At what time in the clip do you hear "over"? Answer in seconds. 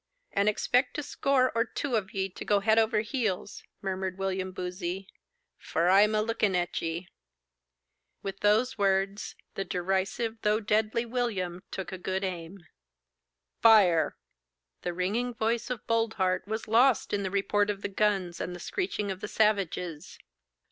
2.79-3.01